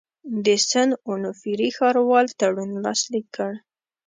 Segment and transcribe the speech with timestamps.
[0.45, 3.51] د سن اونوفري ښاروال تړون لاسلیک کړ.